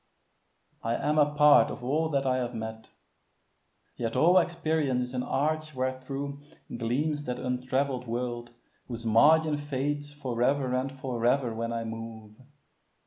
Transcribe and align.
I 0.81 0.95
am 0.95 1.19
a 1.19 1.31
part 1.35 1.69
of 1.69 1.83
all 1.83 2.09
that 2.09 2.25
I 2.25 2.37
have 2.37 2.55
met; 2.55 2.89
Yet 3.97 4.15
all 4.15 4.39
experience 4.39 5.03
is 5.03 5.13
an 5.13 5.21
arch 5.21 5.75
wherethro' 5.75 6.39
Gleams 6.75 7.25
that 7.25 7.37
untravell'd 7.37 8.07
world 8.07 8.49
whose 8.87 9.05
margin 9.05 9.57
fades 9.57 10.11
For 10.11 10.41
ever 10.41 10.73
and 10.73 10.91
for 10.91 11.23
ever 11.23 11.53
when 11.53 11.71
I 11.71 11.83
move. 11.83 12.33